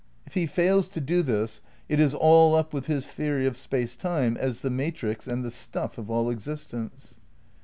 [0.25, 3.95] If he fails to do this it is all up with his theory of Space
[3.95, 7.19] Time as the matrix and the stuff of all existents.